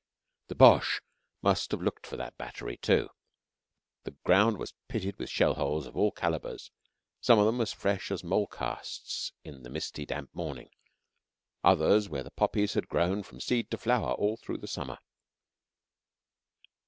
[0.47, 0.99] The Boches
[1.43, 3.09] must have looked for that battery, too.
[4.03, 6.71] The ground was pitted with shell holes of all calibres
[7.19, 10.71] some of them as fresh as mole casts in the misty damp morning;
[11.63, 14.97] others where the poppies had grown from seed to flower all through the summer.